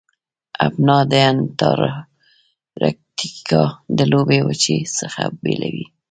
[0.67, 3.63] ابنا د انتارکتیکا
[3.97, 5.85] د لویې وچې څخه بیلوي.